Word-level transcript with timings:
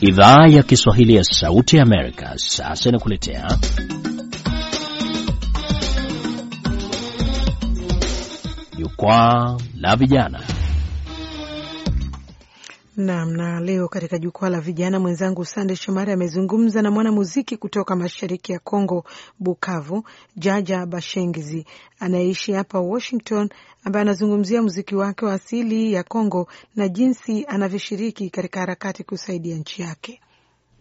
Idhaa 0.00 0.46
ya 0.48 0.62
Kiswahili 0.62 1.14
ya 1.14 1.24
Sauti 1.24 1.76
ya 1.76 1.82
Amerika 1.82 2.32
sasa 2.36 2.88
inakuletea 2.88 3.58
Jukwaa 8.78 9.56
la 9.74 9.96
Vijana. 9.96 10.57
Naam, 13.00 13.32
na 13.36 13.60
leo 13.60 13.88
katika 13.88 14.18
jukwaa 14.18 14.48
la 14.48 14.60
vijana, 14.60 15.00
mwenzangu 15.00 15.44
Sande 15.44 15.76
Shomari 15.76 16.12
amezungumza 16.12 16.82
na 16.82 16.90
mwanamuziki 16.90 17.56
kutoka 17.56 17.96
mashariki 17.96 18.52
ya 18.52 18.58
Kongo, 18.58 19.04
Bukavu, 19.38 20.04
Jaja 20.36 20.86
Bashengizi 20.86 21.66
anayeishi 22.00 22.52
hapa 22.52 22.80
Washington, 22.80 23.48
ambaye 23.84 24.02
anazungumzia 24.02 24.62
muziki 24.62 24.94
wake 24.96 25.24
wa 25.24 25.32
asili 25.34 25.92
ya 25.92 26.02
Kongo 26.02 26.46
na 26.76 26.88
jinsi 26.88 27.44
anavyoshiriki 27.48 28.30
katika 28.30 28.60
harakati 28.60 29.04
kusaidia 29.04 29.56
nchi 29.56 29.82
yake. 29.82 30.20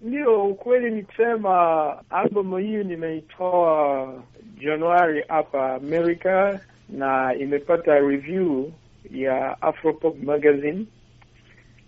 Ndio, 0.01 0.43
ukweli 0.45 0.91
ni 0.95 1.03
kusema 1.03 1.95
albamu 2.09 2.57
hii 2.57 2.83
nimeitoa 2.83 4.13
Januari 4.59 5.23
hapa 5.27 5.73
Amerika 5.75 6.59
na 6.89 7.35
imepata 7.35 7.99
review 7.99 8.71
ya 9.11 9.61
Afropop 9.61 10.23
Magazine 10.23 10.85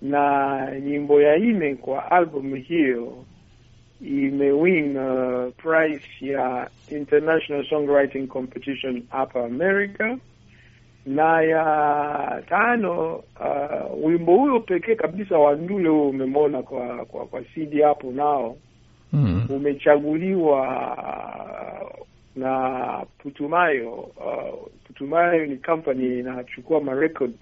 na 0.01 0.71
nyimbo 0.85 1.21
ya 1.21 1.37
nne 1.37 1.75
kwa 1.75 2.11
albamu 2.11 2.55
hiyo 2.55 3.25
imewin 4.01 4.97
uh, 4.97 5.53
prize 5.57 6.01
ya 6.21 6.69
International 6.91 7.65
Songwriting 7.69 8.27
Competition 8.27 9.03
hapa 9.09 9.45
America, 9.45 10.17
na 11.05 11.41
ya 11.41 12.43
tano 12.49 13.15
uh, 13.15 14.05
wimbo 14.05 14.37
huyo 14.37 14.59
pekee 14.59 14.95
kabisa 14.95 15.37
wa 15.37 15.55
Ndule 15.55 15.89
huo 15.89 16.09
umemwona 16.09 16.63
kwa, 16.63 17.05
kwa 17.05 17.25
kwa 17.25 17.41
CD 17.41 17.81
hapo 17.81 18.11
nao 18.11 18.57
mm. 19.13 19.47
umechaguliwa 19.49 20.65
na 22.35 23.05
Putumayo. 23.17 23.93
Uh, 23.93 24.67
Putumayo 24.87 25.45
ni 25.45 25.57
company 25.57 26.19
inachukua 26.19 26.81
marecords 26.81 27.39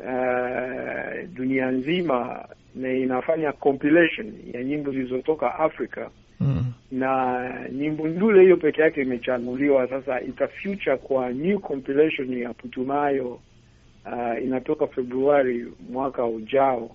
Uh, 0.00 1.28
dunia 1.34 1.70
nzima 1.70 2.48
na 2.74 2.92
inafanya 2.92 3.52
compilation 3.52 4.32
ya 4.52 4.64
nyimbo 4.64 4.90
zilizotoka 4.92 5.58
Afrika 5.58 6.10
mm. 6.40 6.72
na 6.92 7.40
nyimbo 7.72 8.08
Ndule 8.08 8.42
hiyo 8.42 8.56
peke 8.56 8.82
yake 8.82 9.02
imechaguliwa 9.02 9.88
sasa, 9.88 10.20
ita 10.20 10.48
future 10.48 10.96
kwa 10.96 11.32
new 11.32 11.58
compilation 11.58 12.38
ya 12.38 12.54
Putumayo 12.54 13.40
uh, 14.06 14.42
inatoka 14.44 14.86
Februari 14.86 15.66
mwaka 15.90 16.24
ujao. 16.26 16.90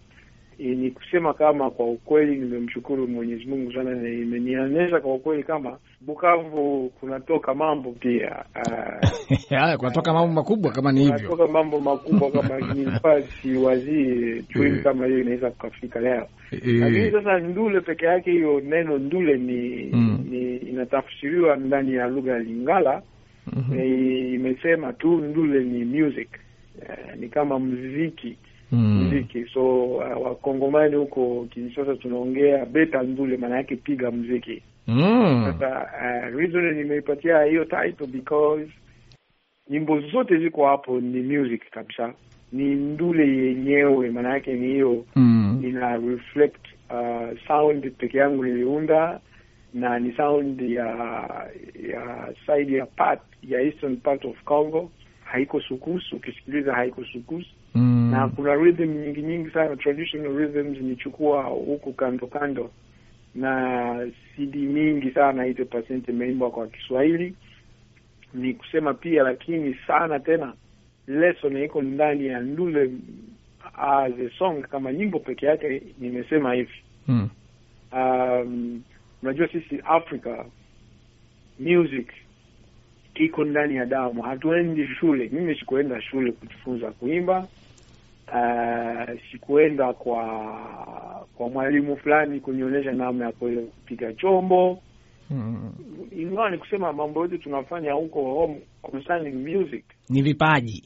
Ni 0.59 0.91
kusema 0.91 1.33
kama 1.33 1.69
kwa 1.71 1.85
ukweli 1.85 2.35
nimemshukuru 2.35 3.07
Mwenyezi 3.07 3.45
Mungu 3.45 3.73
sana, 3.73 3.95
na 3.95 4.09
imenionyesha 4.09 4.99
kwa 4.99 5.13
ukweli 5.15 5.43
kama 5.43 5.77
Bukavu 6.02 6.89
kunatoka 6.99 7.53
mambo 7.53 7.91
pia. 7.91 8.45
Haya, 9.59 9.77
kunatoka 9.77 10.13
mambo 10.13 10.33
makubwa 10.33 10.71
kama 10.71 10.91
ni 10.91 10.99
hivyo, 10.99 11.15
kunatoka 11.30 11.47
mambo 11.53 11.80
makubwa 11.80 12.31
kama 12.31 12.59
nilikuwa 12.75 13.21
siwazii 13.21 14.43
chui 14.53 14.80
kama 14.83 15.05
hiyo 15.05 15.19
inaweza 15.21 15.49
kukafika 15.52 15.99
leo, 15.99 16.27
lakini 16.52 17.11
sasa 17.11 17.39
Ndule 17.39 17.81
peke 17.81 18.05
yake, 18.05 18.31
hiyo 18.31 18.59
neno 18.59 18.97
Ndule 18.97 19.37
ni, 19.37 19.89
mm. 19.93 20.25
ni 20.30 20.57
inatafsiriwa 20.57 21.55
ndani 21.55 21.93
ya 21.95 22.07
lugha 22.07 22.31
ya 22.31 22.39
Lingala. 22.39 23.02
Mm 23.53 23.63
-hmm. 23.71 24.33
imesema 24.35 24.93
tu 24.93 25.17
Ndule 25.17 25.63
ni 25.63 25.85
music. 26.02 26.30
Ni 27.19 27.30
kama 27.30 27.59
mziki 27.59 28.37
Mm. 28.72 29.03
mziki 29.08 29.45
so 29.53 29.86
uh, 29.86 30.25
wakongomani 30.25 30.95
huko 30.95 31.48
Kinshasa 31.50 31.95
tunaongea 31.95 32.66
beta 32.66 33.03
Ndule, 33.03 33.38
maana 33.38 33.56
yake 33.58 33.76
piga 33.76 34.11
mziki. 34.11 34.61
Sasa 34.86 35.88
mm. 36.02 36.30
uh, 36.34 36.39
reason 36.39 36.73
nimeipatia 36.76 37.43
hiyo 37.43 37.66
title 37.66 38.08
because 38.08 38.67
nyimbo 39.70 39.99
zote 40.02 40.38
ziko 40.38 40.66
hapo 40.67 40.99
ni 40.99 41.21
music 41.38 41.70
kabisa, 41.71 42.14
ni 42.52 42.76
Ndule 42.76 43.27
yenyewe, 43.38 44.10
maana 44.11 44.30
yake 44.33 44.54
ni 44.54 44.67
hiyo 44.67 45.05
mm. 45.16 45.61
ina 45.67 45.98
reflect 45.98 46.66
uh, 46.89 47.38
sound 47.48 47.92
peke 47.92 48.17
yangu 48.17 48.43
niliunda, 48.45 49.20
na 49.73 49.99
ni 49.99 50.11
sound 50.14 50.61
ya 50.61 50.86
ya 51.89 52.33
side 52.45 52.77
ya 52.77 52.86
part 52.86 53.22
ya 53.43 53.61
eastern 53.61 53.98
part 53.98 54.26
of 54.26 54.43
Congo, 54.43 54.92
haiko 55.23 55.61
sukus, 55.61 56.14
ukisikiliza 56.14 56.73
haiko 56.73 57.04
sukus 57.05 57.45
Mm. 57.75 58.11
na 58.11 58.27
kuna 58.27 58.55
rhythm 58.55 58.89
nyingi 58.97 59.21
nyingi 59.21 59.49
sana 59.49 59.75
traditional 59.75 60.37
rhythms 60.37 60.77
nichukua 60.81 61.43
huku 61.43 61.93
kando 61.93 62.27
kando, 62.27 62.71
na 63.35 64.07
CD 64.35 64.55
mingi 64.55 65.11
sana 65.11 65.43
hizo 65.43 65.65
pasenti 65.65 66.11
imeimbwa 66.11 66.52
kwa 66.52 66.67
Kiswahili 66.67 67.35
ni 68.33 68.53
kusema 68.53 68.93
pia, 68.93 69.23
lakini 69.23 69.73
sana 69.87 70.19
tena 70.19 70.53
lesson 71.07 71.57
iko 71.63 71.81
ndani 71.81 72.25
ya 72.27 72.39
Ndule 72.39 72.91
as 73.77 74.11
a 74.19 74.30
song 74.37 74.61
kama 74.61 74.93
nyimbo 74.93 75.19
peke 75.19 75.45
yake. 75.45 75.81
Nimesema 75.99 76.53
hivi 76.53 76.73
mm. 77.07 77.30
um, 77.93 78.81
unajua 79.23 79.47
sisi 79.47 79.80
Africa 79.86 80.45
music 81.59 82.07
iko 83.19 83.43
ndani 83.45 83.75
ya 83.75 83.85
damu, 83.85 84.21
hatuendi 84.21 84.87
shule. 84.87 85.30
Mimi 85.33 85.55
sikuenda 85.55 86.02
shule 86.02 86.31
kujifunza 86.31 86.91
kuimba. 86.91 87.47
Uh, 88.33 89.21
sikuenda 89.31 89.93
kwa 89.93 90.23
kwa 91.35 91.49
mwalimu 91.49 91.97
fulani 91.97 92.39
kunionyesha 92.39 92.91
namna 92.91 93.25
ya 93.25 93.31
kuweza 93.31 93.61
kupiga 93.61 94.13
chombo 94.13 94.80
mm. 95.30 95.71
Ingawa 96.17 96.49
ni 96.52 96.57
kusema 96.57 96.93
mambo 96.93 97.21
yote 97.21 97.37
tunafanya 97.37 97.93
huko 97.93 98.21
home 98.23 98.61
concerning 98.81 99.33
music 99.57 99.83
ni 100.09 100.21
vipaji, 100.21 100.83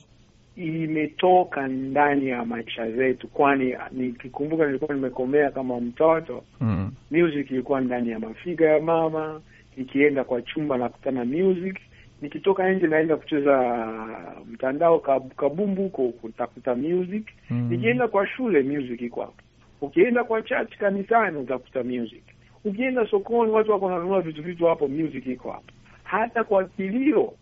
imetoka 0.56 1.68
ndani 1.68 2.28
ya 2.28 2.46
maisha 2.46 2.92
zetu, 2.92 3.28
kwani 3.28 3.76
nikikumbuka 3.92 4.66
nilikuwa 4.66 4.96
nimekomea 4.96 5.52
kama 5.52 5.80
mtoto 5.80 6.44
mm. 6.62 6.92
Music 7.12 7.52
ilikuwa 7.52 7.82
ndani 7.82 8.10
ya 8.10 8.20
mafiga 8.20 8.70
ya 8.70 8.80
mama, 8.82 9.42
nikienda 9.78 10.24
kwa 10.24 10.42
chumba 10.42 10.78
nakutana 10.78 11.26
music 11.26 11.78
nikitoka 12.24 12.72
nje 12.74 12.88
naenda 12.88 13.16
kucheza 13.18 13.88
mtandao 14.52 15.00
kabumbu 15.36 15.82
huko 15.84 16.14
utakuta 16.24 16.76
music. 16.76 17.28
Mm. 17.50 17.68
Nikienda 17.70 18.08
kwa 18.08 18.28
shule 18.28 18.62
music 18.64 19.02
iko 19.02 19.22
hapo, 19.22 19.34
ukienda 19.82 20.24
kwa 20.24 20.42
church 20.42 20.78
kanisani 20.78 21.38
utakuta 21.38 21.84
music, 21.84 22.24
ukienda 22.66 23.08
sokoni 23.08 23.52
watu 23.52 23.72
wako 23.72 23.86
wananunua 23.86 24.22
vitu 24.22 24.44
vitu 24.44 24.66
hapo, 24.66 24.88
music 24.88 25.26
iko 25.28 25.52
hapo, 25.52 25.72
hata 26.04 26.44
kwa 26.44 26.66
kilio 26.66 27.34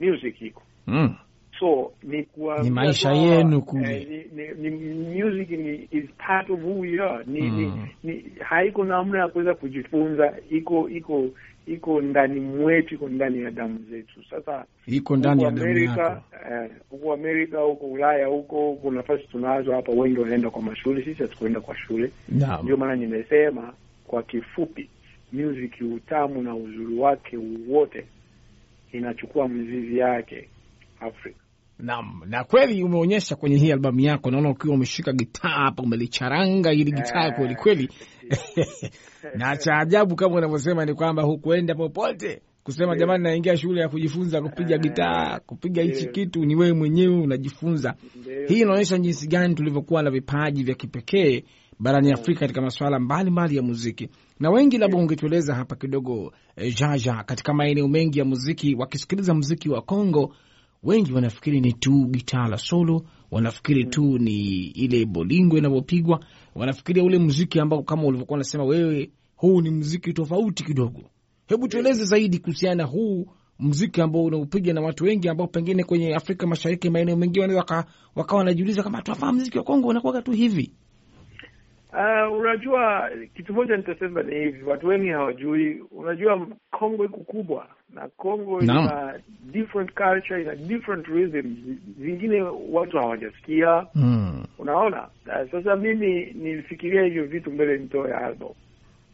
music 0.00 0.42
iko. 0.42 0.62
Mm. 0.86 1.14
So 1.60 1.92
ni 2.02 2.22
kwa 2.22 2.62
ni 2.62 2.70
maisha 2.70 3.12
yenu 3.12 3.62
kule 3.62 3.96
eh, 4.02 4.26
ni, 4.32 4.70
ni, 4.70 4.76
ni 4.76 5.22
music 5.24 5.50
ni 5.50 5.88
is 5.90 6.04
part 6.26 6.50
of 6.50 6.60
who 6.60 6.80
we 6.80 7.00
are 7.00 7.24
ni, 7.26 7.40
mm. 7.42 7.88
ni, 8.02 8.12
ni 8.12 8.24
haiko 8.40 8.84
namna 8.84 9.18
ya 9.18 9.28
kuweza 9.28 9.54
kujifunza, 9.54 10.34
iko 10.50 10.88
iko 10.88 11.24
iko 11.66 12.00
ndani 12.00 12.40
mwetu, 12.40 12.94
iko 12.94 13.08
ndani 13.08 13.42
ya 13.42 13.50
damu 13.50 13.78
zetu. 13.90 14.20
Sasa 14.30 14.64
iko 14.86 15.16
ndani 15.16 15.42
ya 15.42 15.50
damu 15.50 15.78
yako 15.78 16.22
huko 16.90 17.06
eh, 17.06 17.14
Amerika 17.14 17.58
huko 17.60 17.86
Ulaya 17.86 18.26
huko 18.26 18.74
kuna 18.82 18.96
nafasi 18.96 19.24
tunazo 19.28 19.72
hapa, 19.72 19.92
wengi 19.92 20.20
wanaenda 20.20 20.50
kwa 20.50 20.62
mashule, 20.62 21.04
sisi 21.04 21.22
hatukuenda 21.22 21.60
kwa 21.60 21.76
shule. 21.76 22.10
Ndio 22.62 22.76
maana 22.76 22.96
nimesema 22.96 23.72
kwa 24.06 24.22
kifupi, 24.22 24.88
music 25.32 25.72
utamu 25.94 26.42
na 26.42 26.54
uzuri 26.54 26.98
wake 26.98 27.38
wote 27.68 28.04
inachukua 28.92 29.48
mzizi 29.48 29.98
yake 29.98 30.48
Afrika. 31.00 31.38
Naam, 31.78 32.22
na 32.26 32.44
kweli 32.44 32.82
umeonyesha 32.82 33.36
kwenye 33.36 33.56
hii 33.56 33.72
albamu 33.72 34.00
yako, 34.00 34.30
naona 34.30 34.50
ukiwa 34.50 34.74
umeshika 34.74 35.12
gitaa 35.12 35.48
hapa, 35.48 35.82
umelicharanga 35.82 36.72
ili 36.72 36.92
gitaa 36.92 37.30
kweli 37.30 37.54
kweli. 37.54 37.88
na 39.38 39.56
cha 39.56 39.78
ajabu 39.78 40.16
kama 40.16 40.34
unavyosema 40.36 40.84
ni 40.84 40.94
kwamba 40.94 41.22
hukuenda 41.22 41.74
popote 41.74 42.42
kusema 42.62 42.86
yeah, 42.88 42.98
jamani, 43.00 43.24
naingia 43.24 43.56
shule 43.56 43.80
ya 43.80 43.88
kujifunza 43.88 44.42
kupiga 44.42 44.78
gitaa, 44.78 45.40
kupiga 45.46 45.82
hichi 45.82 45.98
yeah, 46.00 46.12
kitu 46.12 46.44
ni 46.44 46.54
wewe 46.56 46.72
mwenyewe 46.72 47.16
unajifunza. 47.20 47.94
Yeah. 48.28 48.48
Hii 48.48 48.60
inaonyesha 48.60 48.98
jinsi 48.98 49.28
gani 49.28 49.54
tulivyokuwa 49.54 50.02
na 50.02 50.10
vipaji 50.10 50.62
vya 50.64 50.74
kipekee 50.74 51.44
barani 51.78 52.06
yeah, 52.08 52.20
Afrika 52.20 52.40
katika 52.40 52.60
masuala 52.62 52.98
mbalimbali 52.98 53.56
ya 53.56 53.62
muziki, 53.62 54.08
na 54.40 54.50
wengi 54.50 54.78
labda 54.78 54.96
ungetueleza 54.98 55.54
hapa 55.54 55.76
kidogo 55.76 56.32
eh, 56.56 56.74
Jaja, 56.76 57.14
katika 57.26 57.54
maeneo 57.54 57.88
mengi 57.88 58.18
ya 58.18 58.24
muziki, 58.24 58.74
wakisikiliza 58.74 59.34
muziki 59.34 59.68
wa 59.68 59.82
Kongo 59.82 60.34
wengi 60.82 61.12
wanafikiri 61.12 61.60
ni 61.60 61.72
tu 61.72 62.06
gitaa 62.10 62.48
la 62.48 62.58
solo, 62.58 63.02
wanafikiri 63.30 63.84
tu 63.84 64.18
ni 64.18 64.66
ile 64.66 65.04
bolingo 65.06 65.58
inavyopigwa, 65.58 66.20
wanafikiria 66.54 67.04
ule 67.04 67.18
muziki 67.18 67.60
ambao 67.60 67.82
kama 67.82 68.02
ulivyokuwa 68.04 68.36
unasema 68.36 68.64
wewe, 68.64 69.10
huu 69.36 69.60
ni 69.60 69.70
muziki 69.70 70.12
tofauti 70.12 70.64
kidogo. 70.64 71.00
Hebu 71.46 71.68
tueleze 71.68 72.04
zaidi 72.04 72.38
kuhusiana 72.38 72.84
huu 72.84 73.26
mziki 73.60 74.00
ambao 74.02 74.24
unaupiga 74.24 74.72
na 74.72 74.80
watu 74.80 75.04
wengi 75.04 75.28
ambao 75.28 75.46
pengine 75.46 75.84
kwenye 75.84 76.14
Afrika 76.14 76.46
Mashariki, 76.46 76.90
maeneo 76.90 77.16
mengine 77.16 77.40
wanaweza 77.46 77.84
wakawa 78.14 78.38
wanajiuliza 78.38 78.82
kama 78.82 79.02
tunafahamu 79.02 79.38
mziki 79.38 79.58
wa 79.58 79.64
Kongo 79.64 79.88
unakuwaga 79.88 80.22
tu 80.22 80.32
hivi. 80.32 80.72
Uh, 81.92 82.38
unajua 82.38 83.10
kitu 83.36 83.52
moja 83.54 83.76
nitasema 83.76 84.22
ni 84.22 84.34
hivi, 84.34 84.62
watu 84.64 84.86
wengi 84.86 85.08
hawajui. 85.08 85.80
Unajua 85.90 86.46
Kongo 86.70 87.04
iko 87.04 87.16
kubwa 87.16 87.68
na 87.94 88.08
Congo 88.16 88.60
ina 88.60 89.14
different 89.52 89.92
culture, 89.94 90.42
ina 90.42 90.54
different 90.54 91.06
rhythms, 91.06 91.58
zingine 92.00 92.42
watu 92.70 92.96
hawajasikia. 92.98 93.86
Mm. 93.94 94.44
Unaona, 94.58 95.08
sasa 95.50 95.76
mimi 95.76 96.24
nilifikiria 96.34 97.02
hivyo 97.02 97.24
vitu 97.24 97.50
mbele 97.50 97.78
nitoe 97.78 98.14
album. 98.14 98.52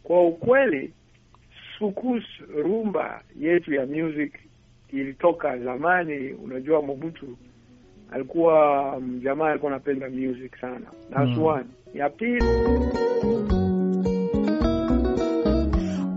Kwa 0.02 0.26
ukweli, 0.26 0.92
sukus 1.78 2.24
rumba 2.62 3.22
yetu 3.40 3.74
ya 3.74 3.86
music 3.86 4.32
ilitoka 4.92 5.58
zamani. 5.58 6.32
Unajua 6.32 6.82
Mobutu 6.82 7.36
alikuwa 8.10 8.96
mm, 9.00 9.20
jamaa 9.24 9.50
alikuwa 9.50 9.72
anapenda 9.72 10.10
music 10.10 10.56
sana. 10.60 10.86
That's 11.10 11.36
Mm. 11.38 11.42
one. 11.42 11.64
Ya 11.94 12.10
pili 12.10 12.44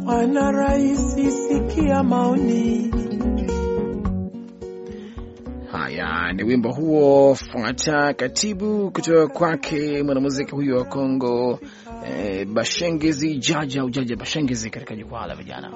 Bwana 0.06 0.52
Rais, 0.52 1.00
sikia 1.48 2.04
maoni. 2.04 2.92
Haya, 5.72 6.34
ni 6.34 6.44
wimbo 6.44 6.72
huo 6.72 7.36
fuata 7.36 8.14
katibu 8.14 8.92
kutoka 8.92 9.28
kwake 9.28 10.04
mwanamuziki 10.04 10.52
huyo 10.52 10.78
wa 10.78 10.86
Kongo 10.86 11.60
eh, 12.08 12.48
Bashengezi 12.48 13.38
Jaja 13.38 13.86
Ujaja 13.86 14.16
Bashengezi 14.16 14.70
katika 14.70 14.96
jukwaa 14.96 15.26
la 15.28 15.36
vijana. 15.36 15.72